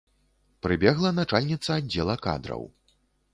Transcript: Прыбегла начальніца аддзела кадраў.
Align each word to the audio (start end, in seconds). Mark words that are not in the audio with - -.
Прыбегла 0.65 1.11
начальніца 1.19 1.69
аддзела 1.83 2.15
кадраў. 2.25 2.67